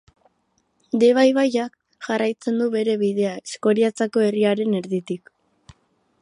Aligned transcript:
Deba 1.01 1.25
ibaiak 1.31 1.75
jarraitzen 2.07 2.57
du 2.63 2.71
bere 2.77 2.97
bidea 3.03 3.35
Eskoriatzako 3.43 4.25
herriaren 4.31 4.75
erditik. 4.81 5.33